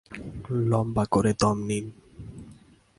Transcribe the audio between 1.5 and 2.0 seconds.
নিন।